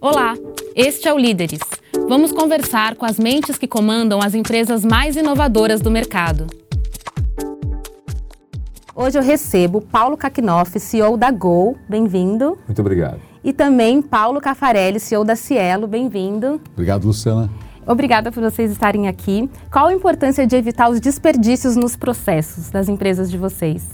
[0.00, 0.34] Olá,
[0.74, 1.60] este é o Líderes.
[2.08, 6.46] Vamos conversar com as mentes que comandam as empresas mais inovadoras do mercado.
[8.94, 11.76] Hoje eu recebo Paulo Kakinoff, CEO da Gol.
[11.88, 12.58] Bem-vindo.
[12.66, 13.20] Muito obrigado.
[13.42, 15.86] E também Paulo Cafarelli, CEO da Cielo.
[15.86, 16.60] Bem-vindo.
[16.72, 17.50] Obrigado, Luciana.
[17.86, 19.48] Obrigada por vocês estarem aqui.
[19.70, 23.86] Qual a importância de evitar os desperdícios nos processos das empresas de vocês?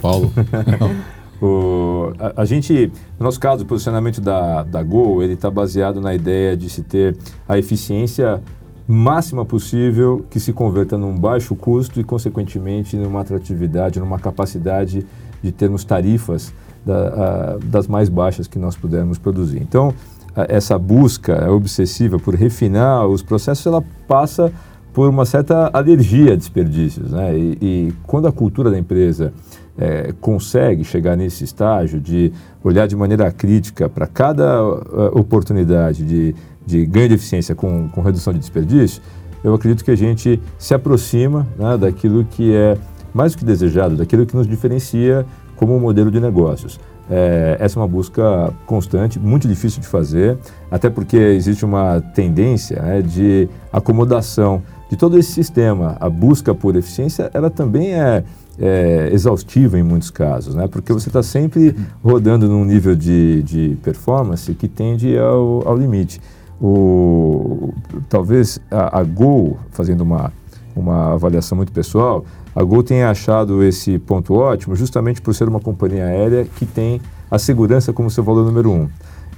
[0.00, 0.32] Paulo.
[1.40, 6.00] o, a, a, gente, no nosso caso, o posicionamento da, da Gol, ele está baseado
[6.00, 7.16] na ideia de se ter
[7.48, 8.42] a eficiência
[8.88, 15.04] máxima possível que se converta num baixo custo e, consequentemente, numa atratividade, numa capacidade
[15.42, 17.08] de termos tarifas da,
[17.54, 19.60] a, das mais baixas que nós pudermos produzir.
[19.60, 19.92] Então,
[20.34, 24.52] a, essa busca obsessiva por refinar os processos, ela passa
[24.92, 27.10] por uma certa alergia a desperdícios.
[27.10, 27.36] Né?
[27.36, 29.32] E, e quando a cultura da empresa
[29.78, 36.34] é, consegue chegar nesse estágio de olhar de maneira crítica para cada uh, oportunidade de
[36.66, 39.00] de ganho de eficiência com, com redução de desperdício,
[39.44, 42.76] eu acredito que a gente se aproxima né, daquilo que é
[43.14, 46.80] mais do que desejado, daquilo que nos diferencia como modelo de negócios.
[47.08, 50.36] É, essa é uma busca constante, muito difícil de fazer,
[50.68, 55.96] até porque existe uma tendência né, de acomodação de todo esse sistema.
[56.00, 58.24] A busca por eficiência, ela também é,
[58.58, 63.76] é exaustiva em muitos casos, né, porque você está sempre rodando num nível de, de
[63.82, 66.20] performance que tende ao, ao limite
[66.60, 67.74] o,
[68.08, 70.32] talvez a, a Gol, fazendo uma,
[70.74, 75.60] uma avaliação muito pessoal, a Gol tenha achado esse ponto ótimo justamente por ser uma
[75.60, 77.00] companhia aérea que tem
[77.30, 78.88] a segurança como seu valor número um.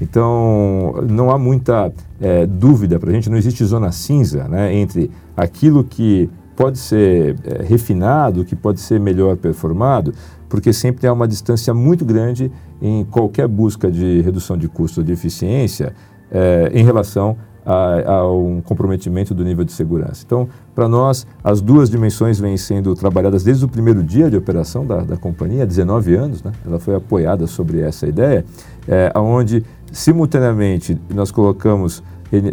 [0.01, 5.11] Então, não há muita é, dúvida para a gente, não existe zona cinza né, entre
[5.37, 10.13] aquilo que pode ser é, refinado, que pode ser melhor performado,
[10.49, 12.51] porque sempre há uma distância muito grande
[12.83, 15.95] em qualquer busca de redução de custo ou de eficiência
[16.33, 20.25] é, em relação a, a, um comprometimento do nível de segurança.
[20.27, 24.85] Então, para nós, as duas dimensões vêm sendo trabalhadas desde o primeiro dia de operação
[24.85, 26.51] da, da companhia, há 19 anos, né?
[26.67, 28.45] ela foi apoiada sobre essa ideia,
[28.89, 32.03] é, onde, simultaneamente, nós colocamos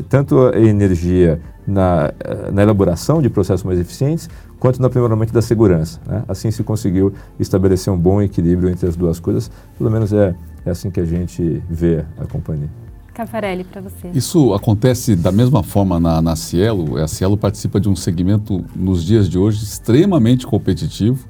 [0.10, 2.14] tanto a energia na,
[2.54, 6.00] na, elaboração de processos mais eficientes, quanto no aprimoramento da segurança.
[6.06, 6.24] Né?
[6.28, 10.70] Assim se conseguiu estabelecer um bom equilíbrio entre as duas coisas, pelo menos é, é
[10.70, 12.70] assim que a gente vê a companhia.
[13.14, 14.10] Cafarelli, para você.
[14.14, 16.98] Isso acontece da mesma forma na, na Cielo.
[16.98, 21.26] A Cielo participa de um segmento, nos dias de hoje, extremamente competitivo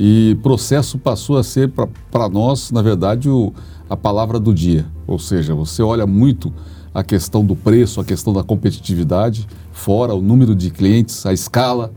[0.00, 1.72] e processo passou a ser
[2.10, 3.52] para nós, na verdade, o,
[3.90, 4.86] a palavra do dia.
[5.08, 6.52] Ou seja, você olha muito
[6.92, 11.92] a questão do preço, a questão da competitividade, fora o número de clientes, a escala.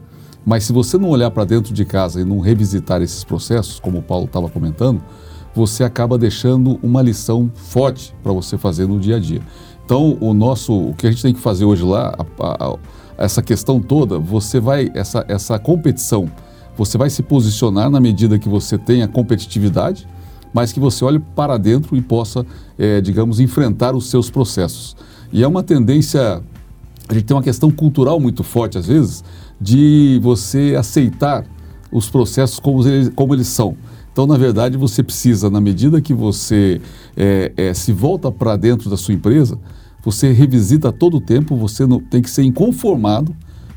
[0.45, 3.99] Mas se você não olhar para dentro de casa e não revisitar esses processos, como
[3.99, 5.01] o Paulo estava comentando,
[5.53, 9.41] você acaba deixando uma lição forte para você fazer no dia a dia.
[9.85, 12.77] Então, o nosso, o que a gente tem que fazer hoje lá, a, a,
[13.17, 16.31] essa questão toda, você vai, essa, essa competição,
[16.77, 20.07] você vai se posicionar na medida que você tenha competitividade,
[20.53, 22.45] mas que você olhe para dentro e possa,
[22.77, 24.95] é, digamos, enfrentar os seus processos.
[25.31, 26.41] E é uma tendência,
[27.07, 29.23] a gente tem uma questão cultural muito forte às vezes,
[29.59, 31.45] de você aceitar
[31.91, 33.75] os processos como eles, como eles são.
[34.11, 36.81] Então, na verdade, você precisa, na medida que você
[37.15, 39.57] é, é, se volta para dentro da sua empresa,
[40.03, 43.35] você revisita todo o tempo, você não, tem que ser inconformado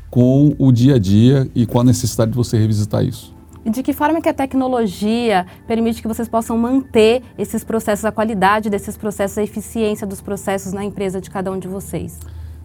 [0.09, 3.34] com o dia a dia e com a necessidade de você revisitar isso.
[3.65, 8.69] De que forma que a tecnologia permite que vocês possam manter esses processos, a qualidade
[8.69, 12.19] desses processos, a eficiência dos processos na empresa de cada um de vocês?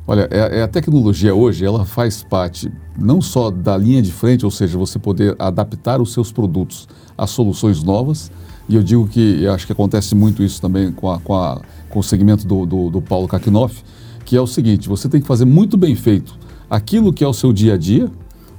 [0.06, 4.44] Olha, é, é, a tecnologia hoje, ela faz parte não só da linha de frente,
[4.44, 8.30] ou seja, você poder adaptar os seus produtos a soluções novas,
[8.68, 11.60] e eu digo que eu acho que acontece muito isso também com, a, com, a,
[11.88, 13.82] com o segmento do, do, do Paulo Kakinoff,
[14.24, 16.36] que é o seguinte, você tem que fazer muito bem feito
[16.68, 18.10] aquilo que é o seu dia a dia,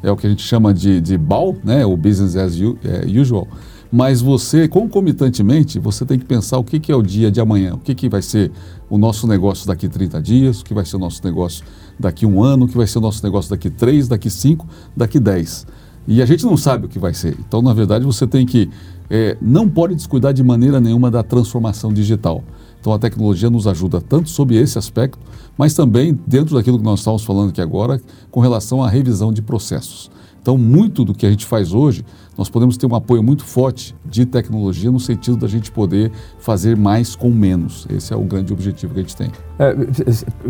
[0.03, 3.47] é o que a gente chama de, de BAL, né, o Business as é, Usual,
[3.91, 7.73] mas você, concomitantemente, você tem que pensar o que, que é o dia de amanhã,
[7.73, 8.49] o que, que vai ser
[8.89, 11.65] o nosso negócio daqui 30 dias, o que vai ser o nosso negócio
[11.99, 14.65] daqui um ano, o que vai ser o nosso negócio daqui 3, daqui 5,
[14.95, 15.67] daqui 10.
[16.07, 17.37] E a gente não sabe o que vai ser.
[17.39, 18.69] Então, na verdade, você tem que.
[19.09, 22.43] É, não pode descuidar de maneira nenhuma da transformação digital.
[22.81, 25.19] Então, a tecnologia nos ajuda tanto sob esse aspecto,
[25.55, 28.01] mas também dentro daquilo que nós estamos falando aqui agora,
[28.31, 30.09] com relação à revisão de processos.
[30.41, 32.03] Então, muito do que a gente faz hoje,
[32.35, 36.75] nós podemos ter um apoio muito forte de tecnologia no sentido da gente poder fazer
[36.75, 37.85] mais com menos.
[37.87, 39.31] Esse é o grande objetivo que a gente tem.
[39.59, 39.75] É,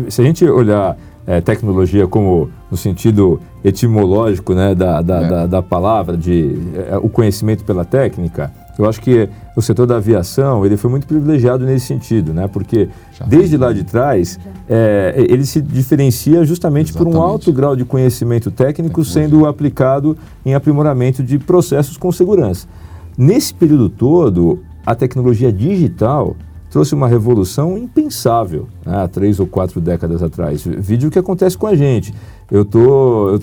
[0.08, 0.96] se a gente olhar
[1.26, 5.28] é, tecnologia como no sentido etimológico né, da, da, é.
[5.28, 6.56] da, da palavra, de
[6.88, 8.50] é, o conhecimento pela técnica,
[8.82, 12.48] eu acho que o setor da aviação ele foi muito privilegiado nesse sentido, né?
[12.48, 14.38] Porque Já desde lá de trás
[14.68, 17.32] é, ele se diferencia justamente por um Exatamente.
[17.32, 22.66] alto grau de conhecimento técnico sendo aplicado em aprimoramento de processos com segurança.
[23.16, 26.34] Nesse período todo, a tecnologia digital
[26.70, 30.64] trouxe uma revolução impensável né, há três ou quatro décadas atrás.
[30.64, 32.14] Vídeo que acontece com a gente.
[32.50, 33.38] Eu estou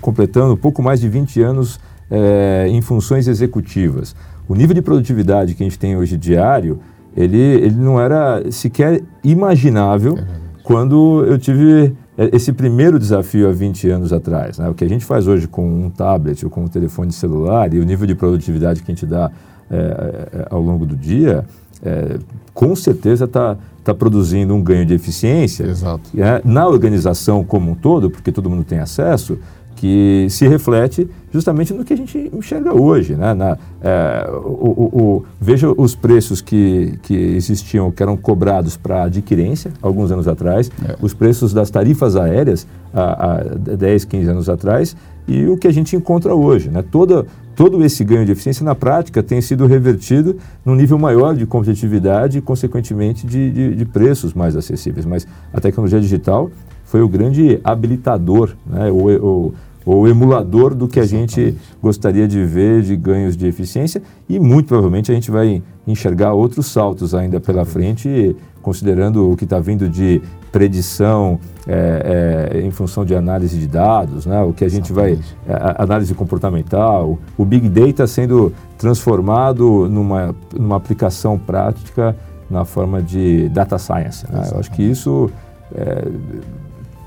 [0.00, 1.78] completando pouco mais de 20 anos
[2.10, 4.16] eh, em funções executivas.
[4.48, 6.80] O nível de produtividade que a gente tem hoje diário,
[7.16, 10.18] ele, ele não era sequer imaginável
[10.62, 14.58] quando eu tive eh, esse primeiro desafio há 20 anos atrás.
[14.58, 14.68] né?
[14.68, 17.78] O que a gente faz hoje com um tablet ou com um telefone celular e
[17.78, 19.30] o nível de produtividade que a gente dá
[19.70, 21.44] eh, eh, ao longo do dia,
[21.82, 22.18] eh,
[22.52, 26.10] com certeza está tá produzindo um ganho de eficiência Exato.
[26.14, 29.38] né, na organização como um todo, porque todo mundo tem acesso,
[29.82, 33.16] que se reflete justamente no que a gente enxerga hoje.
[33.16, 33.34] Né?
[33.34, 39.02] Na, é, o, o- o- veja os preços que, que existiam, que eram cobrados para
[39.02, 40.94] adquirência, alguns anos atrás, É.
[41.02, 42.64] os preços das tarifas aéreas
[42.94, 43.42] há, há
[43.76, 44.96] 10, 15 anos atrás,
[45.26, 46.68] e o que a gente encontra hoje.
[46.70, 46.84] Né?
[46.88, 47.26] Toda,
[47.56, 52.38] todo esse ganho de eficiência, na prática, tem sido revertido num nível maior de competitividade
[52.38, 55.04] e, consequentemente, de, de, de preços mais acessíveis.
[55.04, 56.52] Mas a tecnologia digital
[56.84, 58.90] foi o grande habilitador, né?
[58.92, 64.02] o, o, o emulador do que a gente gostaria de ver de ganhos de eficiência
[64.28, 69.42] e muito provavelmente a gente vai enxergar outros saltos ainda pela frente, considerando o que
[69.44, 74.40] está vindo de predição é, é, em função de análise de dados, né?
[74.42, 75.36] o que a gente vai, Exatamente.
[75.48, 82.14] a- a- análise comportamental, o Big Data sendo transformado numa, numa aplicação prática
[82.50, 84.24] na forma de data science.
[84.30, 84.48] né?
[84.52, 85.30] Eu acho que isso
[85.74, 86.06] é,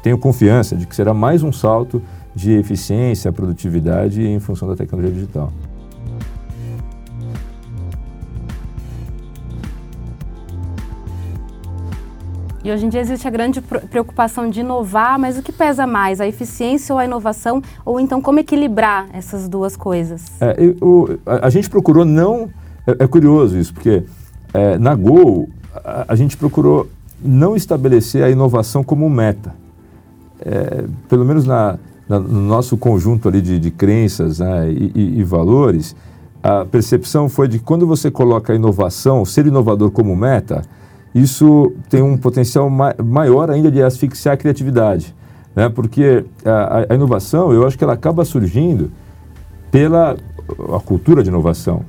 [0.02, 2.02] tenho confiança de que será mais um salto
[2.36, 5.52] de eficiência, produtividade em função da tecnologia digital.
[12.64, 16.20] E hoje em dia existe a grande preocupação de inovar, mas o que pesa mais,
[16.20, 17.62] a eficiência ou a inovação?
[17.86, 20.26] Ou então como equilibrar essas duas coisas?
[20.42, 22.50] É, eu- a, a gente procurou não.
[22.88, 24.04] É, é curioso isso, porque
[24.52, 26.90] é, na Gol a, a gente procurou
[27.24, 29.54] não estabelecer a inovação como meta.
[30.42, 31.78] É, pelo menos na,
[32.08, 35.96] no nosso conjunto ali de, de crenças né, e, e- e valores,
[36.44, 40.62] a percepção foi de que quando você coloca a inovação, ser inovador como meta,
[41.14, 45.16] isso tem um potencial ma maior ainda de asfixiar a criatividade.
[45.56, 45.70] Né?
[45.70, 48.92] Porque a, a- inovação, eu acho que ela acaba surgindo
[49.72, 50.16] pela
[50.76, 51.82] a cultura de inovação,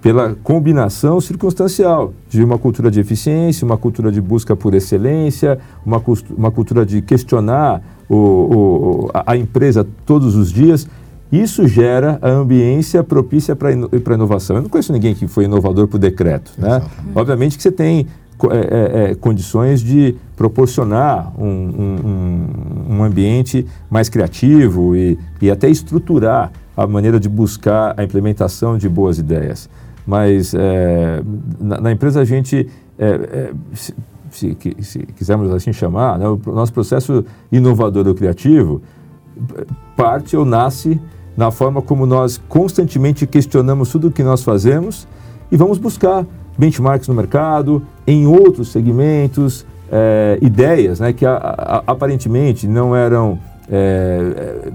[0.00, 6.02] pela combinação circunstancial de uma cultura de eficiência, uma cultura de busca por excelência, uma,
[6.36, 10.86] uma cultura de questionar o, o- a, empresa todos os dias.
[11.30, 14.56] Isso gera a ambiência propícia para a inovação.
[14.56, 16.52] Eu não conheço ninguém que foi inovador por decreto.
[16.58, 16.68] Né?
[16.68, 16.92] Exatamente.
[17.14, 18.06] Obviamente que você tem
[18.50, 22.06] é, é, é, condições de proporcionar um, um-
[22.90, 28.76] um- um ambiente mais criativo e, e até estruturar a maneira de buscar a implementação
[28.76, 29.70] de boas ideias.
[30.06, 31.22] Mas é,
[31.60, 32.68] na, na empresa a gente,
[32.98, 33.52] é, é,
[34.32, 38.82] se, se qui- se quisermos assim chamar, né, o nosso processo inovador ou criativo
[39.96, 41.00] parte ou nasce
[41.36, 45.06] na forma como nós constantemente questionamos tudo o que nós fazemos
[45.50, 46.26] e vamos buscar
[46.58, 53.38] benchmarks no mercado, em outros segmentos, eh, ideias né, que a- a- aparentemente não eram
[53.70, 54.70] eh,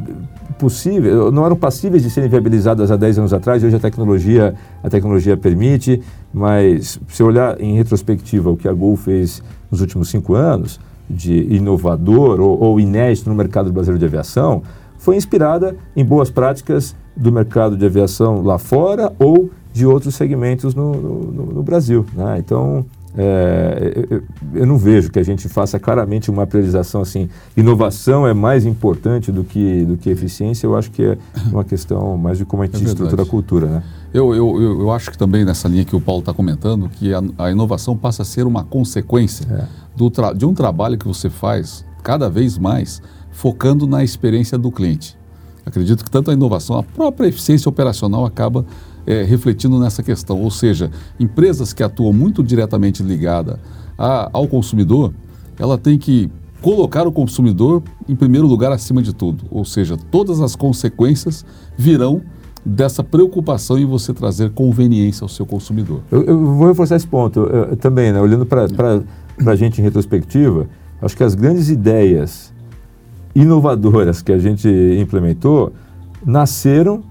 [0.58, 4.90] possíveis, não eram passíveis de serem viabilizadas há 10 anos atrás, hoje a tecnologia, a
[4.90, 6.02] tecnologia permite,
[6.34, 11.34] mas se olhar em retrospectiva o que a Gol fez nos últimos cinco anos, de
[11.56, 14.62] inovador ou, ou inédito no mercado brasileiro de aviação,
[14.98, 20.76] foi inspirada em boas práticas do mercado de aviação lá fora ou de outros segmentos
[20.76, 22.06] no, no- no- no Brasil.
[22.14, 22.38] né?
[22.40, 22.86] Então,
[23.18, 28.34] é, eu, eu- não vejo que a gente faça claramente uma priorização assim, inovação é
[28.34, 31.18] mais importante do que, do que eficiência, eu acho que é
[31.52, 33.66] uma questão mais de como a gente É estrutura a cultura.
[33.68, 33.84] Né?
[34.14, 37.22] Eu, eu, eu, acho que também nessa linha que o Paulo está comentando, que a,
[37.40, 39.66] a inovação passa a ser uma consequência É.
[39.96, 45.18] do de um trabalho que você faz cada vez mais focando na experiência do cliente.
[45.66, 48.66] Acredito que tanto a inovação, a própria eficiência operacional acaba
[49.08, 50.40] eh, refletindo nessa questão.
[50.42, 53.60] Ou seja, empresas que atuam muito diretamente ligada
[53.98, 55.12] ao consumidor,
[55.58, 56.30] ela tem que
[56.62, 59.46] colocar o consumidor em primeiro lugar acima de tudo.
[59.50, 61.44] Ou seja, todas as consequências
[61.76, 62.22] virão
[62.66, 66.02] dessa preocupação em você trazer conveniência ao seu consumidor.
[66.12, 68.20] Eu, eu vou reforçar esse ponto eu- eu também, né?
[68.20, 68.66] olhando para
[69.46, 70.68] a gente em retrospectiva,
[71.02, 72.52] acho que as grandes ideias
[73.36, 74.68] inovadoras que a gente
[75.00, 75.72] implementou
[76.26, 77.04] nasceram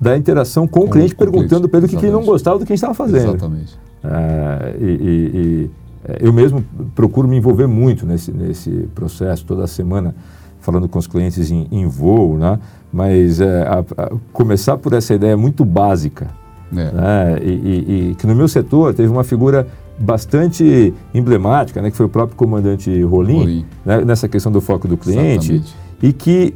[0.00, 2.24] da interação com, com o cliente, com perguntando para ele o que, que ele não
[2.24, 3.36] gostava do que a gente estava fazendo.
[3.36, 3.78] Exatamente.
[4.02, 5.70] É, e, e, e,
[6.04, 6.64] é, eu mesmo
[6.94, 10.14] procuro me envolver muito nesse, nesse processo, toda semana
[10.60, 12.58] falando com os clientes em, em voo, né?
[12.92, 16.28] mas é, a, a começar por essa ideia muito básica,
[16.72, 16.74] é.
[16.74, 17.38] né?
[17.42, 19.66] e, e, que no meu setor teve uma figura
[19.98, 21.90] bastante emblemática, né?
[21.90, 24.02] que foi o próprio comandante Rolim, né?
[24.02, 25.76] nessa questão do foco do cliente, Exatamente.
[26.02, 26.54] e que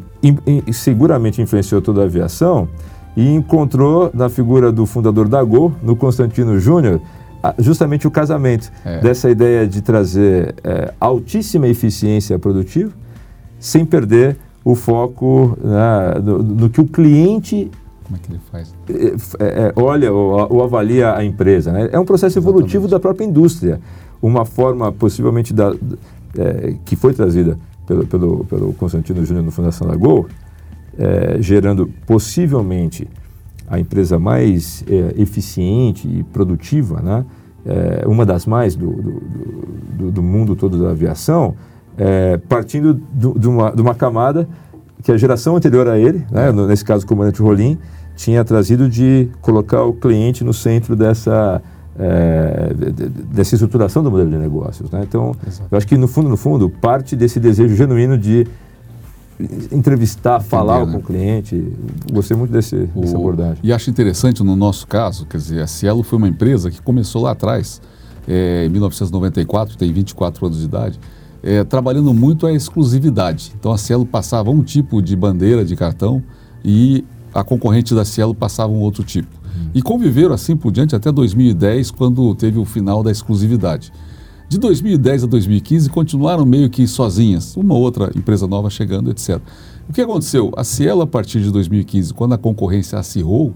[0.73, 2.69] seguramente influenciou toda a aviação,
[3.17, 7.01] e encontrou na figura do fundador da Gol, no Constantino Júnior,
[7.59, 9.01] justamente o casamento é.
[9.01, 12.93] dessa ideia de trazer é, altíssima eficiência produtiva,
[13.59, 17.71] sem perder o foco né, no, no, que o cliente
[18.05, 18.75] como é que ele faz?
[18.89, 21.73] É, é, é olha ou, ou, avalia a empresa.
[21.73, 21.89] Né?
[21.91, 22.59] É um processo Exatamente.
[22.59, 23.81] evolutivo da própria indústria.
[24.21, 25.75] Uma forma, possivelmente, da,
[26.39, 30.27] é, que foi trazida pelo, pelo, pelo Constantino Júnior no Fundação da Gol,
[30.99, 33.09] é, gerando possivelmente
[33.69, 37.25] a empresa mais é, eficiente e produtiva, né?
[37.67, 39.23] É, uma das mais do, do,
[39.97, 41.55] do, do, mundo todo da aviação,
[41.97, 44.47] é, partindo de, uma, de uma camada
[45.03, 46.53] que a geração anterior a ele, né?
[46.53, 47.79] nesse caso o comandante Rolim,
[48.17, 51.63] tinha trazido de colocar o cliente no centro dessa,
[51.99, 52.73] é,
[53.33, 54.91] dessa estruturação do modelo de negócios.
[54.91, 55.01] Né?
[55.03, 55.69] Então, Exato.
[55.71, 58.47] eu acho que no fundo, no fundo, parte desse desejo genuíno de
[59.73, 60.93] entrevistar, Entender, falar né?
[60.93, 61.73] com o cliente.
[62.13, 63.59] Gostei muito desse, o, dessa abordagem.
[63.63, 67.23] E acho interessante no nosso caso, quer dizer, a Cielo foi uma empresa que começou
[67.23, 67.81] lá atrás,
[68.29, 71.01] é, em 1994, tem 24 anos de idade,
[71.43, 73.53] é, trabalhando muito a exclusividade.
[73.59, 76.23] Então a Cielo passava um tipo de bandeira de cartão
[76.65, 79.29] e a concorrente da Cielo passava um outro tipo.
[79.45, 79.71] Uhum.
[79.75, 83.93] E conviveram assim por diante até 2010, quando teve o final da exclusividade.
[84.49, 89.41] De 2010 a 2015 continuaram meio que sozinhas, uma outra empresa nova chegando, etc.
[89.89, 90.53] O que aconteceu?
[90.57, 93.55] A Cielo, a partir de 2015, quando a concorrência acirrou,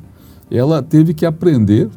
[0.50, 1.88] ela teve que aprender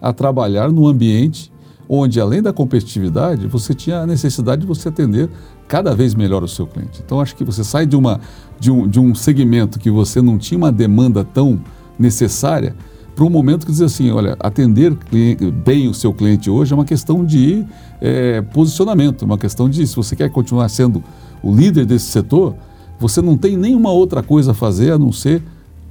[0.00, 1.52] a trabalhar num ambiente
[1.88, 5.28] onde, além da competitividade, você tinha a necessidade de você atender
[5.66, 7.02] cada vez melhor o seu cliente.
[7.04, 8.20] Então, acho que você sai de, uma,
[8.60, 11.60] de, um, de um segmento que você não tinha uma demanda tão
[11.98, 12.76] necessária
[13.20, 14.96] para um momento que diz assim, olha, atender
[15.62, 17.66] bem o seu cliente hoje é uma questão de
[18.00, 21.04] é, posicionamento, uma questão de se você quer continuar sendo
[21.42, 22.54] o líder desse setor,
[22.98, 25.42] você não tem nenhuma outra coisa a fazer a não ser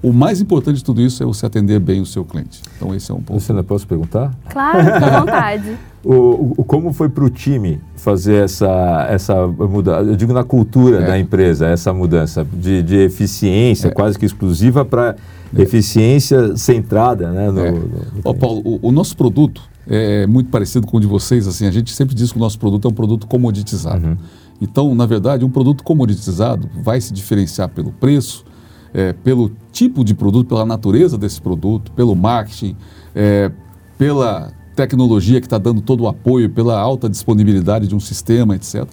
[0.01, 2.61] o mais importante de tudo isso é você atender bem o seu cliente.
[2.75, 3.33] Então esse é um ponto.
[3.33, 4.33] Luciana, posso perguntar?
[4.49, 5.77] Claro, fica à vontade.
[6.03, 11.03] o, o, como foi para o time fazer essa, essa mudança, eu digo na cultura
[11.03, 11.05] é.
[11.05, 13.91] da empresa, essa mudança de, de eficiência é.
[13.91, 15.15] quase que exclusiva para.
[15.57, 17.71] Eficiência centrada né, no, é.
[17.71, 17.89] no,
[18.23, 21.71] oh, Paulo, o, o, nosso produto é muito parecido com o de vocês, assim, a
[21.71, 24.05] gente sempre diz que o nosso produto é um produto comoditizado.
[24.05, 24.17] Uhum.
[24.61, 28.45] Então, na verdade, um produto comoditizado vai se diferenciar pelo preço,
[28.93, 32.75] é, pelo tipo de produto, pela natureza desse produto, pelo marketing,
[33.15, 33.51] é,
[33.97, 38.85] pela tecnologia que está dando todo o apoio, pela alta disponibilidade de um sistema, etc.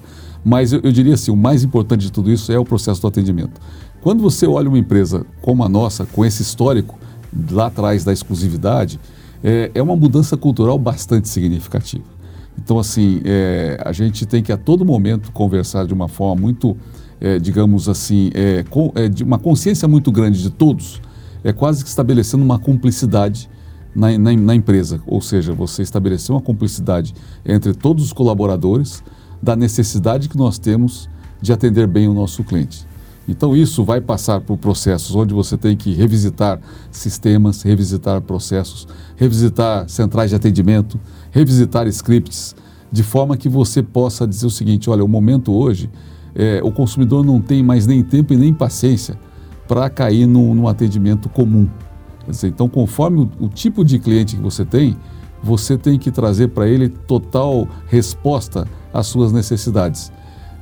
[0.44, 3.08] Mas eu, eu, diria assim, o mais importante de tudo isso é o processo do
[3.08, 3.60] atendimento.
[4.06, 6.96] Quando você olha uma empresa como a nossa, com esse histórico
[7.50, 9.00] lá atrás da exclusividade,
[9.42, 12.04] é, é uma mudança cultural bastante significativa.
[12.56, 16.76] Então, assim, é, a gente tem que a todo momento conversar de uma forma muito
[17.20, 21.02] é, digamos assim, é, com, é, de uma consciência muito grande de todos,
[21.42, 23.50] é quase que estabelecendo uma cumplicidade
[23.92, 25.00] na, na, na, empresa.
[25.04, 27.12] Ou seja, você estabeleceu uma cumplicidade
[27.44, 29.02] entre todos os colaboradores
[29.42, 31.10] da necessidade que nós temos
[31.42, 32.86] de atender bem o nosso cliente.
[33.28, 39.88] Então, isso vai passar por processos onde você tem que revisitar sistemas, revisitar processos, revisitar
[39.88, 40.98] centrais de atendimento,
[41.30, 42.54] revisitar scripts,
[42.90, 45.90] de forma que você possa dizer o seguinte: olha, o momento hoje
[46.36, 49.18] é, o consumidor não tem mais nem tempo e nem paciência
[49.66, 51.66] para cair num, num, atendimento comum.
[52.28, 54.96] Dizer, então, conforme o, o, tipo de cliente que você tem,
[55.42, 60.12] você tem que trazer para ele total resposta às suas necessidades.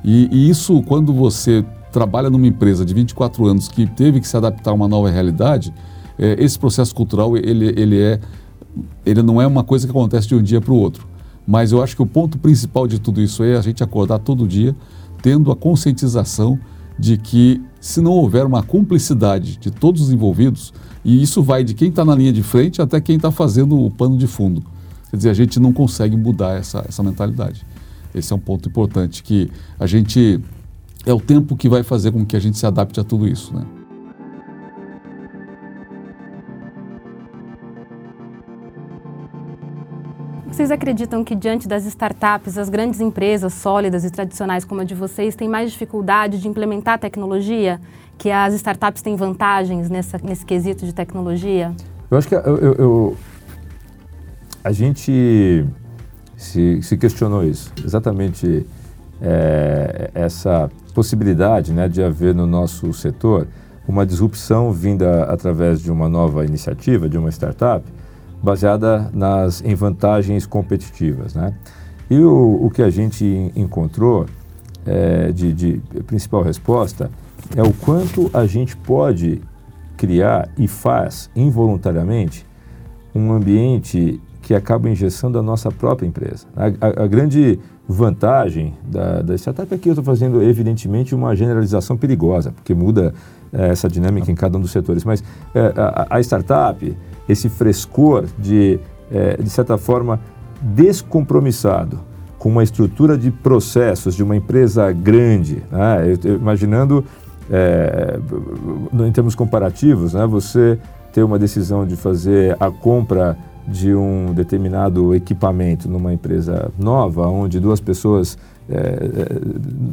[0.03, 4.35] E, e, isso, quando você trabalha numa empresa de 24 anos que teve que se
[4.35, 5.73] adaptar a uma nova realidade,
[6.19, 8.19] é, esse processo cultural ele, ele, é,
[9.05, 11.07] ele não é uma coisa que acontece de um dia para o outro.
[11.47, 14.45] Mas eu acho que o ponto principal de tudo isso é a gente acordar todo
[14.45, 14.75] dia
[15.21, 16.59] tendo a conscientização
[16.99, 20.73] de que, se não houver uma cumplicidade de todos os envolvidos,
[21.03, 23.89] e isso vai de quem está na linha de frente até quem está fazendo o
[23.89, 24.61] pano de fundo.
[25.09, 27.65] Quer dizer, a gente não consegue mudar essa, essa mentalidade.
[28.15, 29.49] Esse é um ponto importante que
[29.79, 30.41] a gente.
[31.05, 33.53] É o tempo que vai fazer com que a gente se adapte a tudo isso.
[33.55, 33.63] Né?
[40.47, 44.95] Vocês acreditam que diante das startups, as grandes empresas sólidas e tradicionais como a de
[44.95, 47.79] vocês têm mais dificuldade de implementar tecnologia?
[48.17, 51.75] Que as startups têm vantagens nessa, nesse quesito de tecnologia?
[52.09, 53.17] Eu acho que eu, eu, eu,
[54.63, 55.65] a gente
[56.37, 58.65] se, se questionou isso, exatamente
[59.21, 63.47] é, essa possibilidade né, de haver no nosso setor
[63.85, 67.85] uma disrupção vinda através de uma nova iniciativa, de uma startup,
[68.41, 71.35] baseada nas, em vantagens competitivas.
[71.35, 71.53] Né?
[72.09, 74.25] E o, o que a gente encontrou
[74.85, 77.11] é, de, de principal resposta
[77.55, 79.41] é o quanto a gente pode
[79.97, 82.45] criar e faz involuntariamente
[83.13, 86.47] um ambiente que acaba engessando a nossa própria empresa.
[86.55, 91.35] A, a, a grande vantagem da, da, startup é que eu estou fazendo, evidentemente, uma
[91.35, 93.13] generalização perigosa, porque muda
[93.53, 95.03] é, essa dinâmica em cada um dos setores.
[95.03, 95.23] Mas
[95.53, 96.97] é, a, a, startup,
[97.29, 98.79] esse frescor de,
[99.11, 100.19] é, de certa forma,
[100.61, 101.99] descompromissado
[102.39, 106.03] com uma estrutura de processos de uma empresa grande, né?
[106.05, 107.03] eu, eu, imaginando
[107.49, 108.19] é,
[108.93, 110.79] em termos comparativos, né, você
[111.13, 117.59] ter uma decisão de fazer a compra de um determinado equipamento numa empresa nova, onde
[117.59, 119.39] duas pessoas é, é,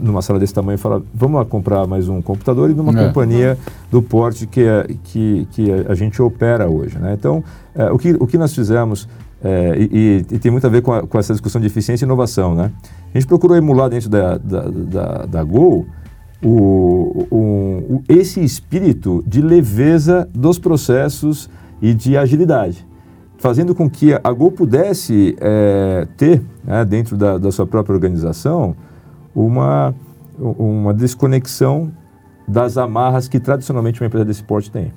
[0.03, 3.07] numa sala desse tamanho falam, vamos lá comprar mais um computador e numa é.
[3.07, 3.59] companhia
[3.91, 4.65] do porte que,
[5.05, 6.99] que, que a gente opera hoje.
[6.99, 7.15] Né?
[7.19, 9.07] Então, é, o, que, o que nós fizemos,
[9.45, 12.07] é, e, e, tem muito a ver com, a, com, essa discussão de eficiência e
[12.07, 12.73] inovação, né?
[13.15, 15.87] a gente procurou emular dentro da, da, da, da Gol
[16.43, 21.49] o, o, o, esse espírito de leveza dos processos
[21.81, 22.87] e de agilidade,
[23.43, 28.77] fazendo com que a Gol pudesse é, ter, né, dentro da, da, sua própria organização,
[29.35, 29.93] uma,
[30.39, 31.91] uma desconexão
[32.47, 34.93] das amarras que tradicionalmente uma empresa desse porte tem.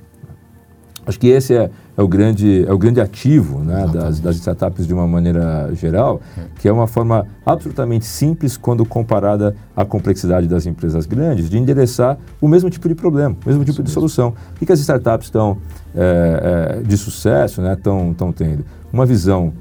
[1.06, 4.88] Acho que esse é, é, o, grande, é o grande ativo né, das, das, startups
[4.88, 6.42] de uma maneira geral, é.
[6.60, 12.18] que é uma forma absolutamente simples quando comparada à complexidade das empresas grandes, de endereçar
[12.42, 13.94] o mesmo tipo de problema, o mesmo tipo Isso de mesmo.
[13.94, 14.34] solução.
[14.60, 15.58] O que, as startups estão
[15.96, 18.66] é, é, de sucesso estão né, tendo?
[18.92, 19.54] Uma visão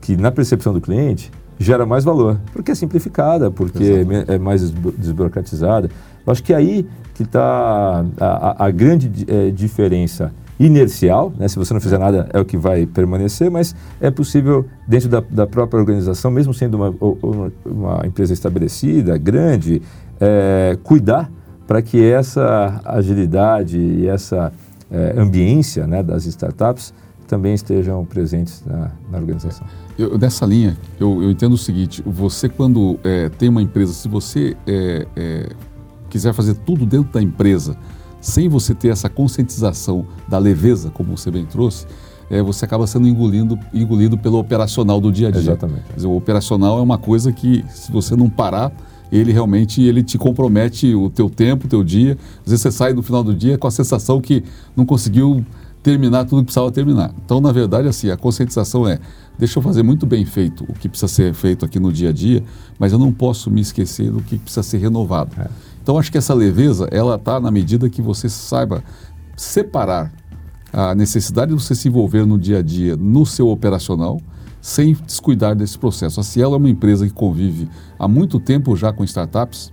[0.00, 5.90] que, na percepção do cliente, gera mais valor, porque é simplificada, porque é mais desburocratizada.
[6.26, 11.48] Eu acho que é aí que está a, a, a, grande é, diferença inercial, né?
[11.48, 15.20] se você não fizer nada é o que vai permanecer, mas é possível dentro da,
[15.20, 16.94] da própria organização, mesmo sendo uma,
[17.64, 19.82] uma, empresa estabelecida, grande,
[20.18, 21.30] é, cuidar
[21.66, 24.52] para que essa agilidade e essa
[24.90, 26.94] é, ambiência né, das startups
[27.26, 29.66] também estejam presentes na, na organização.
[29.98, 34.08] Eu, nessa linha, eu, eu, entendo o seguinte: você, quando é, tem uma empresa, se
[34.08, 35.48] você é, é,
[36.08, 37.76] quiser fazer tudo dentro da empresa,
[38.26, 41.86] sem você ter essa conscientização da leveza, como você bem trouxe,
[42.28, 45.42] é, você acaba sendo engolido, engolido pelo operacional do dia a dia.
[45.42, 45.84] Exatamente.
[45.94, 48.72] Dizer, o operacional é uma coisa que, se você não parar,
[49.12, 52.18] ele realmente ele te compromete o teu tempo, o teu dia.
[52.44, 54.42] Às vezes você sai no final do dia com a sensação que
[54.74, 55.46] não conseguiu
[55.80, 57.14] terminar tudo que precisava terminar.
[57.24, 58.98] Então, na verdade, assim, a conscientização é,
[59.38, 62.12] deixa eu fazer muito bem feito o que precisa ser feito aqui no dia a
[62.12, 62.42] dia,
[62.76, 65.30] mas eu não posso me esquecer do que precisa ser renovado.
[65.38, 65.48] É.
[65.86, 68.82] Então acho que essa leveza, ela está na medida que você saiba
[69.36, 70.12] separar
[70.72, 74.20] a necessidade de você se envolver no dia a dia, no seu operacional,
[74.60, 76.18] sem descuidar desse processo.
[76.18, 79.72] A Cielo é uma empresa que convive há muito tempo já com startups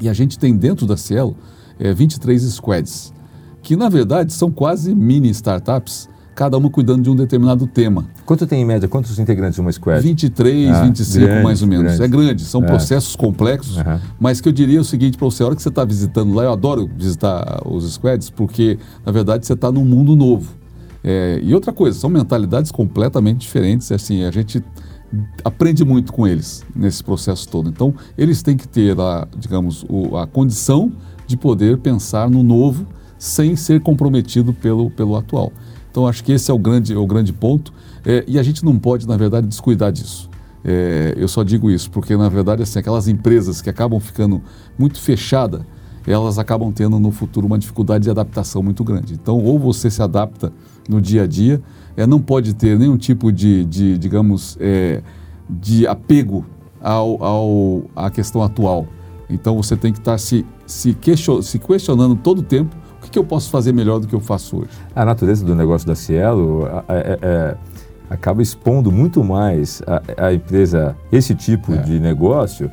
[0.00, 1.36] e a gente tem dentro da Cielo
[1.78, 3.12] é, 23 squads,
[3.60, 8.04] que na verdade são quase mini startups cada uma cuidando de um determinado tema.
[8.26, 8.88] Quanto tem em média?
[8.88, 10.02] Quantos integrantes uma squad?
[10.02, 11.84] 23, ah, 25 grande, mais ou menos.
[11.84, 12.02] Grande.
[12.02, 12.66] É grande, são é.
[12.66, 14.00] processos complexos, uhum.
[14.18, 16.44] mas que eu diria o seguinte para você, a hora que você está visitando lá,
[16.44, 20.52] eu adoro visitar os squads, porque na verdade você está num mundo novo.
[21.02, 24.64] É, e outra coisa, são mentalidades completamente diferentes, assim, a gente
[25.44, 27.68] aprende muito com eles nesse processo todo.
[27.68, 30.90] Então, eles têm que ter, a, digamos, o, a condição
[31.26, 32.86] de poder pensar no novo
[33.18, 35.52] sem ser comprometido pelo, pelo atual.
[35.94, 37.72] Então, acho que esse é o grande, é o grande ponto.
[38.04, 40.28] É, e a gente não pode, na verdade, descuidar disso.
[40.64, 44.42] É, eu só digo isso porque, na verdade, assim, aquelas empresas que acabam ficando
[44.76, 45.60] muito fechadas,
[46.04, 49.14] elas acabam tendo no futuro uma dificuldade de adaptação muito grande.
[49.14, 50.52] Então, ou você se adapta
[50.88, 51.62] no dia a dia,
[51.96, 55.00] é, não pode ter nenhum tipo de, de digamos, é,
[55.48, 56.44] de apego
[56.82, 58.88] ao, ao, à questão atual.
[59.30, 62.74] Então, você tem que estar se, se, question, se questionando todo o tempo
[63.14, 64.70] que eu posso fazer melhor do que eu faço hoje?
[64.94, 67.56] A natureza do negócio da Cielo é, é,
[68.10, 71.76] acaba expondo muito mais a, a empresa, esse tipo é.
[71.76, 72.68] de negócio,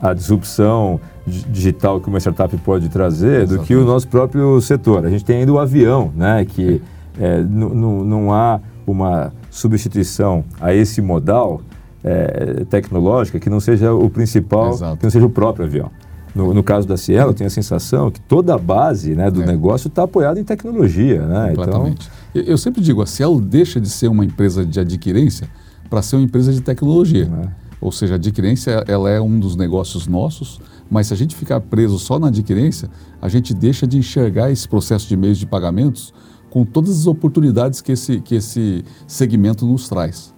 [0.00, 3.58] a disrupção digital que uma startup pode trazer Exatamente.
[3.58, 5.06] do que o nosso próprio setor.
[5.06, 6.82] A gente tem ainda o avião, né, que
[7.18, 11.62] é, não há uma substituição a esse modal
[12.04, 14.98] é, tecnológica que não seja o principal, Exato.
[14.98, 15.90] que não seja o próprio avião.
[16.36, 19.42] No, no, caso da Cielo, eu tenho a sensação que toda a base né, do
[19.42, 19.46] é.
[19.46, 21.26] negócio está apoiada em tecnologia.
[21.26, 21.48] Né?
[21.48, 22.10] Completamente.
[22.30, 22.44] Então...
[22.44, 25.48] Eu sempre digo, a Cielo deixa de ser uma empresa de adquirência
[25.88, 27.30] para ser uma empresa de tecnologia.
[27.42, 27.66] É.
[27.80, 31.60] Ou seja, a adquirência ela é um dos negócios nossos, mas se a gente ficar
[31.60, 36.12] preso só na adquirência, a gente deixa de enxergar esse processo de meios de pagamentos
[36.50, 40.34] com todas as oportunidades que esse, que esse segmento nos traz.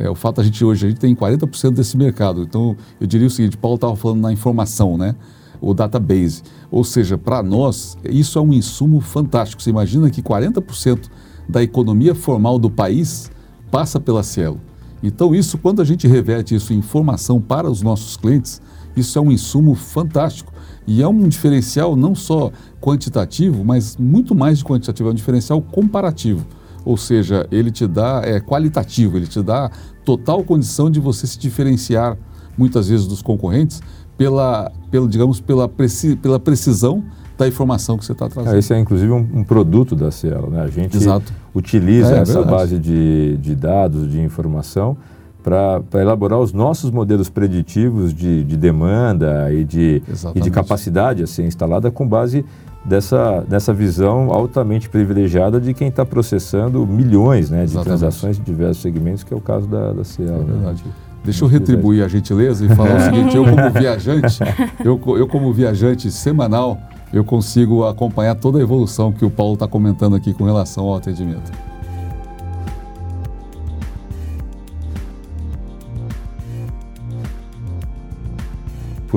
[0.00, 2.42] É, o fato a gente hoje a gente tem 40% desse mercado.
[2.42, 5.16] Então, eu diria o seguinte, Paulo estava falando na informação, né?
[5.60, 6.42] O database.
[6.70, 9.60] Ou seja, para nós, isso é um insumo fantástico.
[9.60, 11.08] Você imagina que 40%
[11.48, 13.28] da economia formal do país
[13.72, 14.60] passa pela Cielo.
[15.02, 18.62] Então, isso, quando a gente reverte isso em informação para os nossos clientes,
[18.96, 20.52] isso é um insumo fantástico.
[20.86, 25.60] E é um diferencial não só quantitativo, mas muito mais de quantitativo, é um diferencial
[25.60, 26.46] comparativo.
[26.88, 29.70] Ou seja, ele te dá, é qualitativo, ele te dá
[30.06, 32.16] total condição de você se diferenciar
[32.56, 33.82] muitas vezes dos concorrentes
[34.16, 37.04] pela, pela digamos, pela, preci, pela precisão
[37.36, 38.56] da informação que você está trazendo.
[38.56, 40.62] esse é inclusive um, um, produto da Cielo, né?
[40.62, 41.30] A gente Exato.
[41.54, 44.96] utiliza é, é essa base de, de dados, de informação
[45.42, 50.02] para elaborar os nossos modelos preditivos de, de demanda e de,
[50.34, 52.46] e de capacidade a ser instalada com base
[52.84, 57.86] dessa, dessa visão altamente privilegiada de quem está processando milhões né, de Exatamente.
[57.86, 60.42] transações de diversos segmentos, que é o caso da, da Cielo.
[60.42, 60.52] É né?
[60.52, 60.84] verdade.
[60.84, 60.92] Né?
[61.24, 64.38] Deixa eu retribuir a gentileza e falar o seguinte, eu como viajante,
[64.84, 66.78] eu, eu como viajante semanal,
[67.12, 70.96] eu consigo acompanhar toda a evolução que o Paulo está comentando aqui com relação ao
[70.96, 71.50] atendimento.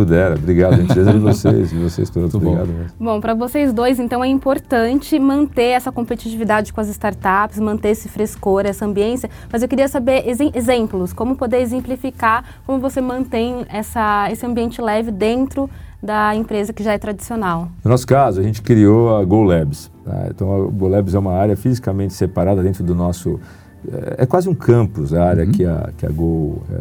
[0.02, 2.80] Pudera, obrigado, a gentileza de vocês, de vocês todos, Muito obrigado bom.
[2.80, 2.94] mesmo.
[3.00, 8.10] Bom, para vocês dois, então, é importante manter essa competitividade com as startups, manter esse
[8.10, 10.24] frescor, essa ambiência, mas eu queria saber
[10.56, 15.70] exemplos, como poder exemplificar como você mantém essa, esse ambiente leve dentro
[16.02, 17.70] da empresa que já é tradicional.
[17.84, 19.92] No nosso caso, a gente criou a Go Labs.
[20.04, 20.26] Tá?
[20.32, 23.40] Então, a Go Labs é uma área fisicamente separada dentro do nosso
[23.90, 25.52] é, é quase um campus a área uhum.
[25.52, 26.76] que, a, que a Gol é,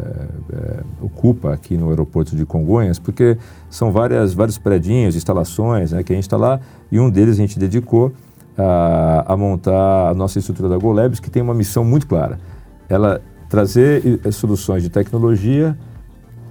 [0.57, 6.13] é, ocupa aqui no aeroporto de Congonhas, porque são várias, vários predinhos, instalações né, que
[6.13, 6.61] a gente está lá
[6.91, 8.13] e um deles a gente dedicou
[8.57, 12.39] a, a montar a nossa estrutura da Go Labs, que tem uma missão muito clara.
[12.89, 15.77] Ela trazer soluções de tecnologia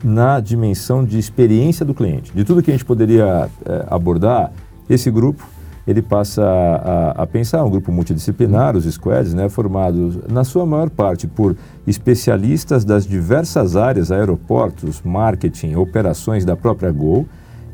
[0.03, 2.31] na dimensão de experiência do cliente.
[2.33, 4.51] De tudo que a gente poderia é, abordar,
[4.89, 5.45] esse grupo
[5.89, 10.87] ele passa a, a, pensar um grupo multidisciplinar, os squads, né, formados na sua maior
[10.87, 11.55] parte por
[11.87, 17.25] especialistas das diversas áreas, aeroportos, marketing, operações da própria Gol,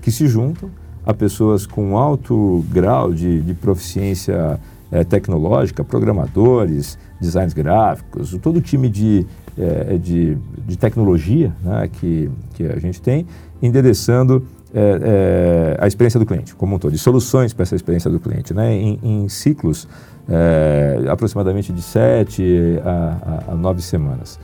[0.02, 0.70] que se juntam
[1.06, 8.62] a pessoas com alto grau de, de proficiência é, tecnológica, programadores, designs gráficos, todo o
[8.62, 13.28] time de, é, de, de, tecnologia né, que, que a gente tem,
[13.62, 18.12] endereçando é, é, a experiência do cliente, como um todo, de soluções para essa experiência
[18.12, 18.74] do cliente, né?
[18.74, 19.88] em, em ciclos
[20.28, 24.38] é, aproximadamente de sete a, a, semanas.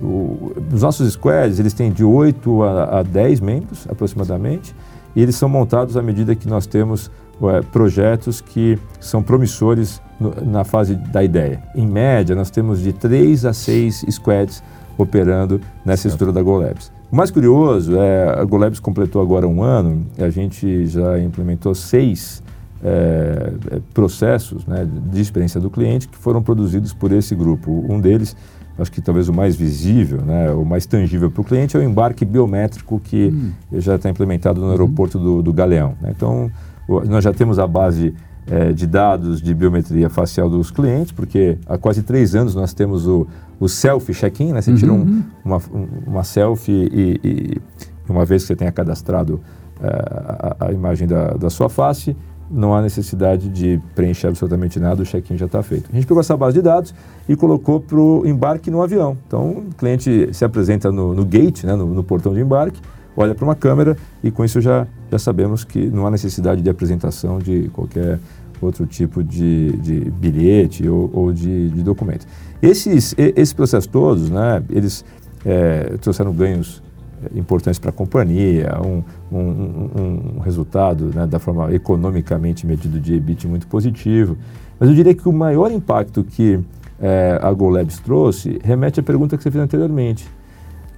[0.00, 4.72] O, os nossos squads, eles têm de 8 a, a 10 membros, aproximadamente,
[5.16, 7.10] e eles são montados à medida que nós temos
[7.42, 11.60] é, projetos que são promissores no, na fase da ideia.
[11.74, 14.62] Em média, nós temos de 3 a 6 squads
[14.96, 16.14] operando nessa certo.
[16.14, 16.92] estrutura da GoLabs.
[17.12, 22.42] O mais curioso é a GoLabs completou agora um ano, a gente já implementou seis
[22.82, 27.84] é, é, processos né, de experiência do cliente que foram produzidos por esse grupo.
[27.86, 28.34] Um deles,
[28.78, 31.82] acho que talvez o mais visível, né, o mais tangível para o cliente, é o
[31.82, 33.50] embarque biométrico que hum.
[33.72, 34.72] já está implementado no uhum.
[34.72, 35.94] aeroporto do, do Galeão.
[36.00, 36.14] Né?
[36.16, 36.50] Então,
[36.88, 38.14] nós já temos a base
[38.46, 43.06] é, de dados de biometria facial dos clientes, porque há quase três anos nós temos
[43.06, 43.26] o,
[43.60, 44.60] o selfie check-in, né?
[44.60, 44.76] Você uhum.
[44.76, 45.22] tira um, uhum.
[45.44, 45.60] uma,
[46.06, 47.62] uma selfie e, e,
[48.08, 49.40] uma vez que você tenha cadastrado
[49.80, 52.16] é, a, a, imagem da, da sua face,
[52.50, 55.88] não há necessidade de preencher absolutamente nada, o check-in já está feito.
[55.90, 56.94] A gente pegou essa base de dados
[57.28, 59.16] e colocou para o embarque no avião.
[59.26, 62.80] Então, o cliente se apresenta no, no gate, né, no, no portão de embarque,
[63.16, 66.70] olha para uma câmera e com isso já, já sabemos que não há necessidade de
[66.70, 68.18] apresentação de qualquer
[68.60, 72.26] outro tipo de, de bilhete ou, ou de, de, documento.
[72.62, 75.04] Esses, esses processos todos, né, eles
[75.44, 76.80] é, trouxeram ganhos
[77.24, 79.02] é, importantes para a companhia, um,
[79.36, 84.36] um, um resultado né, da forma economicamente medido de EBIT muito positivo.
[84.78, 86.60] Mas eu diria que o maior impacto que
[87.00, 90.28] é, a GoLabs trouxe remete à pergunta que você fez anteriormente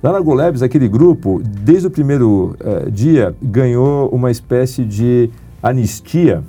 [0.05, 0.21] Lá na
[0.67, 5.31] aquele grupo, desde o primeiro uh, dia, ganhou uma espécie de
[5.63, 6.43] anistia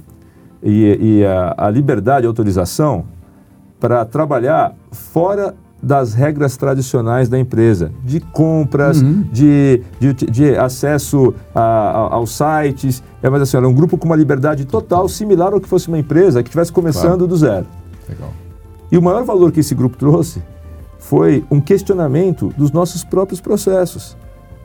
[0.62, 3.06] e, e a, a, liberdade, a autorização
[3.80, 9.24] para trabalhar fora das regras tradicionais da empresa, de compras, uhum.
[9.32, 13.02] de, de, de, acesso a, a, aos sites.
[13.24, 15.98] É, mas assim, era um grupo com uma liberdade total, similar ao que fosse uma
[15.98, 17.28] empresa que estivesse começando claro.
[17.28, 17.65] do zero.
[18.10, 18.34] Legal.
[18.91, 20.41] E o maior valor que esse grupo trouxe
[21.06, 24.18] foi um questionamento dos nossos próprios processos.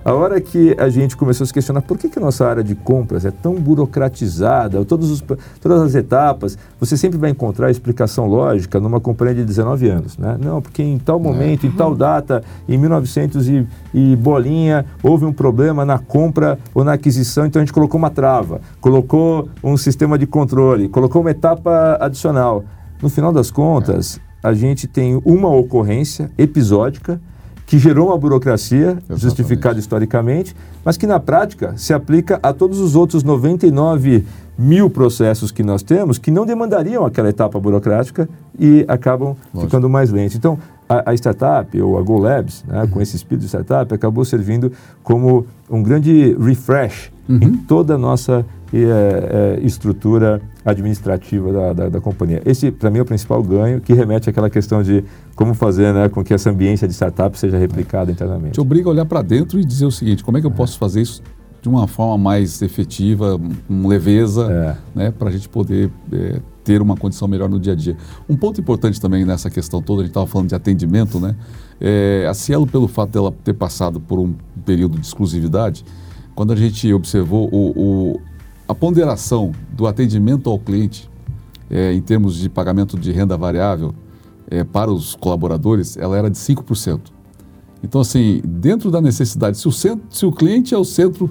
[0.02, 2.64] A hora que a gente começou a se questionar por que, que a nossa área
[2.64, 5.22] de compras é tão burocratizada, todos os,
[5.60, 10.16] todas as etapas, você sempre vai encontrar explicação lógica numa companhia de 19 anos.
[10.16, 10.38] Né?
[10.40, 11.68] Não, porque em tal momento, é.
[11.68, 16.94] em tal data, em 1900 e, e bolinha, houve um problema na compra ou na
[16.94, 21.98] aquisição, então a gente colocou uma trava, colocou um sistema de controle, colocou uma etapa
[22.00, 22.64] adicional.
[23.02, 27.20] No final das contas, a gente tem uma ocorrência episódica
[27.66, 29.22] que gerou uma burocracia Exatamente.
[29.22, 34.24] justificada historicamente, mas que na prática se aplica a todos os outros 99
[34.58, 39.70] mil processos que nós temos que não demandariam aquela etapa burocrática e acabam Lógico.
[39.70, 40.36] ficando mais lentos.
[40.36, 40.58] Então,
[40.90, 42.88] a, a, startup, ou a Go Labs, né, uhum.
[42.88, 44.72] com esse espírito de startup, acabou servindo
[45.04, 47.38] como um grande refresh uhum.
[47.40, 52.42] em toda a nossa é, é, estrutura administrativa da, da, da companhia.
[52.44, 55.04] Esse, para mim, é o principal ganho, que remete àquela questão de
[55.36, 58.54] como fazer né, com que essa ambiência de startup seja replicada internamente.
[58.54, 60.76] Te obriga a olhar para dentro e dizer o seguinte, como é que eu posso
[60.76, 61.22] fazer isso
[61.60, 64.98] de uma forma mais efetiva, com leveza, é.
[64.98, 67.96] né, para a gente poder é, ter uma condição melhor no dia a dia.
[68.28, 71.36] Um ponto importante também nessa questão toda, a gente estava falando de atendimento, né?
[71.80, 75.84] É, a Cielo, pelo fato dela ter passado por um período de exclusividade,
[76.34, 78.20] quando a gente observou o, o
[78.66, 81.10] a ponderação do atendimento ao cliente
[81.68, 83.92] é, em termos de pagamento de renda variável
[84.48, 87.00] é, para os colaboradores, ela era de 5%.
[87.82, 91.30] Então, assim, dentro da necessidade, se o, centro, se o cliente é o centro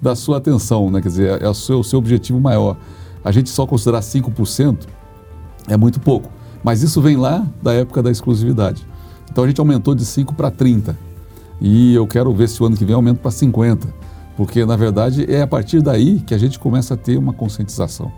[0.00, 2.76] da sua atenção, né, quer dizer, é o seu, o seu objetivo maior,
[3.24, 4.86] a gente só considerar 5%
[5.68, 6.30] é muito pouco.
[6.62, 8.86] Mas isso vem lá da época da exclusividade.
[9.30, 10.96] Então a gente aumentou de 5 para 30.
[11.60, 13.88] E eu quero ver se o ano que vem aumenta para 50.
[14.36, 18.10] Porque, na verdade, é a partir daí que a gente começa a ter uma conscientização.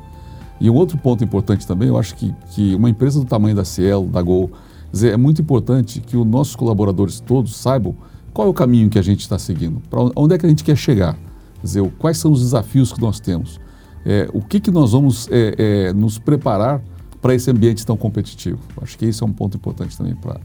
[0.61, 3.65] E um outro ponto importante também, eu acho que, que uma empresa do tamanho da
[3.65, 4.51] Cielo, da Gol,
[4.93, 7.97] dizer, é muito importante que os nossos colaboradores todos saibam
[8.33, 10.63] qual é o caminho que a gente está seguindo, para onde é que a gente
[10.63, 11.19] quer chegar,
[11.63, 13.61] dizer, quais são os desafios que nós temos,
[14.05, 16.83] é, o que, que nós vamos é, é, nos preparar
[17.21, 18.59] para esse ambiente tão competitivo.
[18.81, 20.41] Acho que esse é um ponto importante também para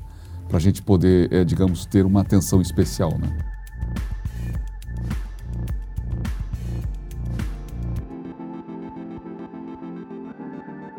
[0.54, 3.18] a gente poder, é, digamos, ter uma atenção especial.
[3.18, 3.57] Né?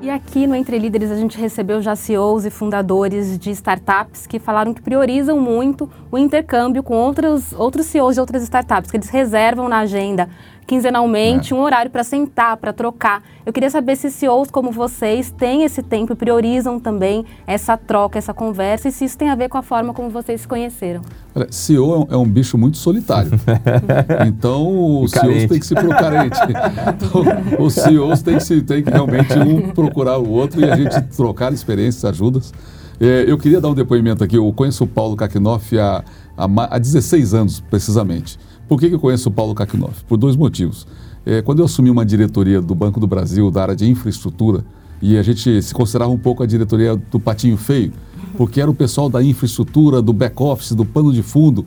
[0.00, 4.38] E aqui no Entre Líderes a gente recebeu já CEOs e fundadores de startups que
[4.38, 9.08] falaram que priorizam muito o intercâmbio com outros, outros CEOs de outras startups, que eles
[9.08, 10.28] reservam na agenda
[10.68, 11.56] quinzenalmente, é.
[11.56, 13.22] um horário para sentar, para trocar.
[13.46, 18.18] Eu queria saber se CEOs como vocês têm esse tempo e priorizam também essa troca,
[18.18, 21.00] essa conversa, e se isso tem a ver com a forma como vocês se conheceram.
[21.34, 23.30] Olha, CEO é um, é um bicho muito solitário.
[24.28, 26.26] então, os CEOs têm que se procurar.
[26.26, 30.76] Então, os CEOs têm que, se, têm que realmente um procurar o outro e a
[30.76, 32.52] gente trocar experiências, ajudas.
[33.00, 34.36] É, eu queria dar um depoimento aqui.
[34.36, 36.04] Eu conheço o Paulo Kakinoff há,
[36.36, 38.38] há, há 16 anos, precisamente.
[38.68, 40.04] Por que, que eu conheço o Paulo Kakinoff?
[40.04, 40.86] Por dois motivos.
[41.24, 44.62] É, quando eu assumi uma diretoria do Banco do Brasil, da área de infraestrutura,
[45.00, 47.92] e a gente se considerava um pouco a diretoria do patinho feio,
[48.36, 51.64] porque era o pessoal da infraestrutura, do back-office, do pano de fundo.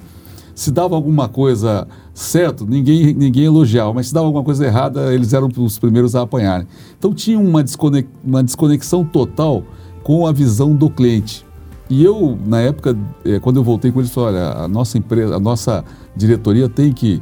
[0.54, 5.34] Se dava alguma coisa certo, ninguém, ninguém elogiava, mas se dava alguma coisa errada, eles
[5.34, 6.68] eram os primeiros a apanharem.
[7.00, 9.64] Então tinha uma, desconex, uma desconexão total
[10.04, 11.46] com a visão do cliente.
[11.92, 15.36] E eu, na época, é, quando eu voltei com eles, falei, olha, a nossa empresa,
[15.36, 15.84] a nossa
[16.16, 17.22] diretoria tem que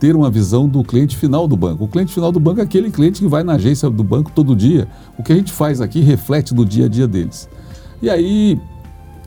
[0.00, 1.84] ter uma visão do cliente final do banco.
[1.84, 4.56] O cliente final do banco é aquele cliente que vai na agência do banco todo
[4.56, 4.88] dia.
[5.16, 7.48] O que a gente faz aqui reflete no dia a dia deles.
[8.02, 8.60] E aí,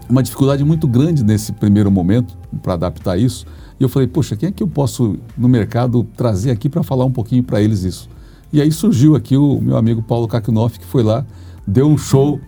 [0.09, 3.45] uma dificuldade muito grande nesse primeiro momento para adaptar isso.
[3.79, 7.05] E eu falei, poxa, quem é que eu posso no mercado trazer aqui para falar
[7.05, 8.09] um pouquinho para eles isso?
[8.51, 11.25] E aí surgiu aqui o meu amigo Paulo Kakinoff, que foi lá,
[11.65, 12.41] deu um show,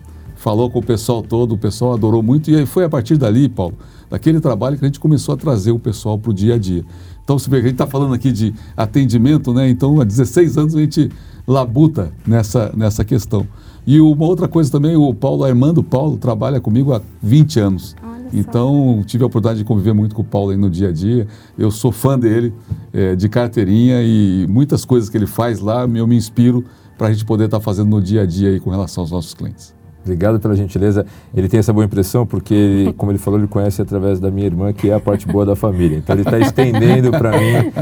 [0.44, 2.50] falou com o pessoal todo, o pessoal adorou muito.
[2.50, 3.74] E foi a partir dali, Paulo,
[4.10, 6.84] daquele trabalho que a gente começou a trazer o pessoal para o dia a dia.
[7.24, 9.70] Então, que a gente está falando aqui de atendimento, né?
[9.70, 11.10] Então, há 16 anos a gente
[11.48, 13.46] labuta nessa, nessa questão.
[13.86, 17.96] E uma outra coisa também, o Paulo Armando Paulo trabalha comigo há 20 anos.
[18.30, 21.26] Então, tive a oportunidade de conviver muito com o Paulo aí no dia a dia.
[21.56, 22.52] Eu sou fã dele,
[22.92, 26.62] é, de carteirinha, e muitas coisas que ele faz lá, eu me inspiro
[26.98, 29.10] para a gente poder estar tá fazendo no dia a dia aí com relação aos
[29.10, 29.72] nossos clientes.
[30.04, 31.06] Obrigado pela gentileza.
[31.34, 34.46] Ele tem essa boa impressão porque, ele, como ele falou, ele conhece através da minha
[34.46, 35.96] irmã, que é a parte boa da família.
[35.96, 37.72] Então ele está estendendo para mim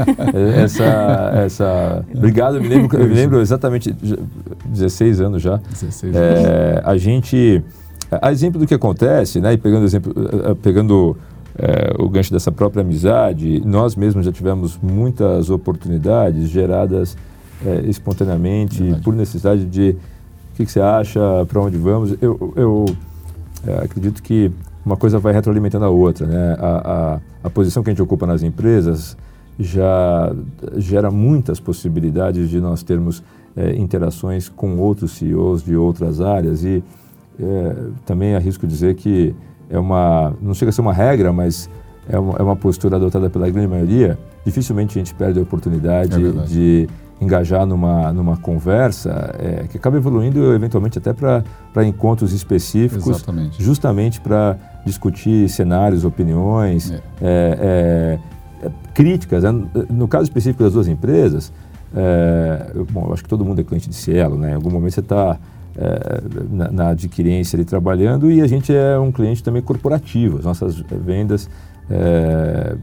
[0.63, 2.05] essa, essa.
[2.15, 2.55] Obrigado.
[2.55, 3.93] Eu me lembro, eu me lembro exatamente
[4.65, 5.57] 16 anos já.
[5.57, 6.17] 16 anos.
[6.17, 7.61] É, a gente
[8.21, 10.13] a exemplo do que acontece, né, e pegando, exemplo,
[10.61, 11.17] pegando
[11.57, 17.17] é, o gancho dessa própria amizade, nós mesmos já tivemos muitas oportunidades geradas
[17.65, 19.03] é, espontaneamente, Verdade.
[19.03, 19.95] por necessidade de
[20.53, 22.15] o que, que você acha, para onde vamos.
[22.21, 22.85] Eu, eu
[23.65, 24.51] é, acredito que
[24.85, 26.27] uma coisa vai retroalimentando a outra.
[26.27, 26.55] Né?
[26.59, 26.67] A,
[27.43, 29.17] a, a, posição que a gente ocupa nas empresas
[29.59, 30.31] já
[30.77, 33.23] gera muitas possibilidades de nós termos
[33.57, 36.83] é, interações com outros CEOs de outras áreas e
[37.39, 39.33] é, também arrisco dizer que
[39.69, 41.69] é uma, não chega a ser uma regra, mas
[42.07, 44.19] é uma, é uma postura adotada pela grande maioria.
[44.45, 46.87] Dificilmente a gente perde a oportunidade é de
[47.21, 53.63] engajar numa, numa conversa é, que acaba evoluindo eventualmente até para encontros específicos, Exatamente.
[53.63, 57.01] justamente para discutir cenários, opiniões, é.
[57.21, 58.19] É,
[58.65, 59.43] é críticas.
[59.43, 59.51] Né?
[59.89, 61.51] No caso específico das duas empresas,
[61.95, 64.51] é, bom, eu acho que todo mundo é cliente de Cielo, né?
[64.51, 65.37] Em algum momento você está
[65.77, 70.39] é, na, na, adquirência ali trabalhando e a gente é um cliente também corporativo.
[70.39, 71.49] As nossas vendas,
[71.89, 72.75] é,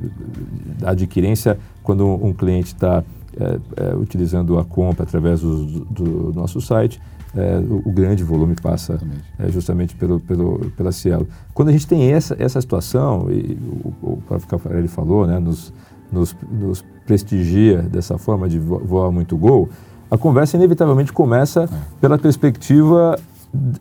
[0.85, 3.03] a adquirência, quando um cliente está
[3.39, 7.01] é, é, utilizando a compra através do, do nosso site,
[7.37, 8.99] é, o, o, grande volume passa
[9.39, 11.29] é, justamente pelo, pelo, pela Cielo.
[11.55, 13.57] Quando a gente tem essa, essa situação, e
[14.03, 15.73] o, o próprio Cafarelli falou, né, nos,
[16.11, 19.69] nos, nos, prestigia dessa forma de voar muito gol,
[20.09, 21.69] a conversa inevitavelmente começa é.
[22.01, 23.17] pela perspectiva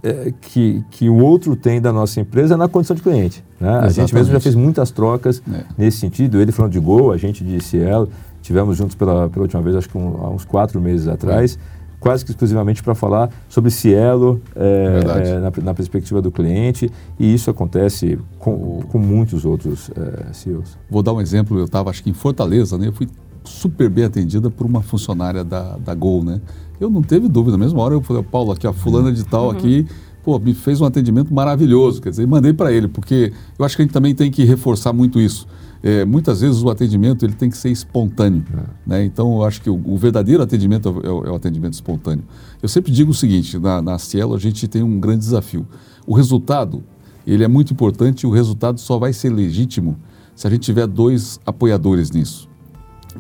[0.02, 3.44] é, que, que o outro tem da nossa empresa na condição de cliente.
[3.60, 3.70] Né?
[3.70, 5.64] A gente mesmo já fez muitas trocas é.
[5.78, 6.40] nesse sentido.
[6.40, 8.10] Ele falando de Gol, a gente de Cielo.
[8.42, 11.98] Tivemos juntos pela, pela última vez, acho que um, há uns quatro meses atrás, é.
[12.00, 16.92] quase que exclusivamente para falar sobre Cielo é, é, na, na, perspectiva do cliente.
[17.20, 20.78] E isso acontece com, com muitos outros é, CEOs.
[20.90, 21.58] Vou dar um exemplo.
[21.58, 22.88] Eu estava, acho que em Fortaleza, né?
[22.88, 23.08] eu fui
[23.44, 26.42] super bem atendida por uma funcionária da, da Gol, né?
[26.80, 29.46] Eu não teve dúvida, na mesma hora eu falei, Paulo, aqui a fulana de tal
[29.46, 29.52] uhum.
[29.52, 29.86] aqui,
[30.24, 33.82] pô, me fez um atendimento maravilhoso, quer dizer, mandei para ele, porque eu acho que
[33.82, 35.46] a gente também tem que reforçar muito isso.
[35.82, 38.64] É, muitas vezes o atendimento ele tem que ser espontâneo, é.
[38.86, 39.06] né?
[39.06, 42.26] Então eu acho que o, o verdadeiro atendimento é o, é o, atendimento espontâneo.
[42.62, 45.66] Eu sempre digo o seguinte, na, na Cielo a gente tem um grande desafio.
[46.06, 46.84] O resultado,
[47.26, 49.98] ele é muito importante e o resultado só vai ser legítimo
[50.36, 52.50] se a gente tiver dois apoiadores nisso.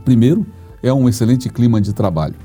[0.04, 0.45] Primeiro,
[0.82, 2.36] é um excelente clima de trabalho,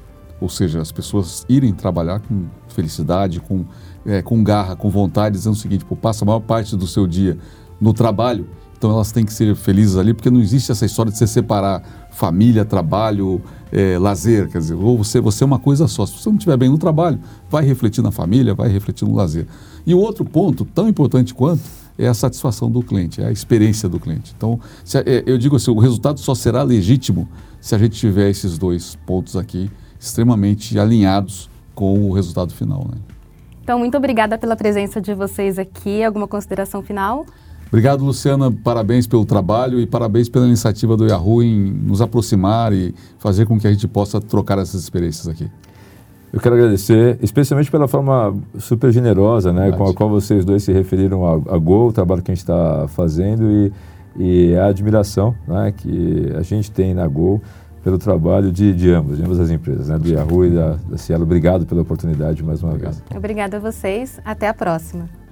[0.41, 3.65] ou seja, as pessoas irem trabalhar com felicidade, com,
[4.05, 7.07] é, com garra, com vontade, dizendo o seguinte: pô, passa a maior parte do seu
[7.07, 7.39] dia
[7.81, 8.47] no trabalho,
[8.85, 11.83] então elas têm que ser felizes ali, porque não existe essa história de você separar
[12.11, 13.41] família, trabalho,
[13.73, 16.05] é, lazer, quer dizer, ou você, você é uma coisa só.
[16.05, 17.19] Se você não estiver bem no trabalho,
[17.49, 19.47] vai refletir na família, vai refletir no lazer.
[19.87, 21.63] E o outro ponto, tão importante quanto,
[21.97, 24.35] é a satisfação do cliente, é a experiência do cliente.
[24.37, 27.27] Então, se, é, eu digo assim, o resultado só será legítimo
[27.63, 32.87] se a gente tiver esses dois pontos aqui extremamente alinhados com o resultado final.
[32.91, 32.99] Né?
[33.63, 36.05] Então, muito obrigada pela presença de vocês aqui.
[36.05, 37.25] Alguma consideração final?
[37.75, 38.53] Obrigado, Luciana.
[38.53, 43.59] Parabéns pelo trabalho e parabéns pela iniciativa do Yahoo em nos aproximar e fazer com
[43.59, 45.51] que a gente possa trocar essas experiências aqui.
[46.33, 50.73] Eu quero agradecer, especialmente pela forma super generosa, né, com a qual vocês dois se
[50.73, 53.73] referiram a, a Gol, o trabalho que a gente está fazendo e,
[54.17, 57.43] e a admiração né, que a gente tem na Gol
[57.83, 60.97] pelo trabalho de, de ambos, de ambas as empresas, né, do Yahoo e da, da
[60.97, 61.25] Cielo.
[61.25, 63.03] Obrigado pela oportunidade mais uma vez.
[63.13, 64.21] Obrigada a vocês.
[64.25, 65.24] Até a próxima.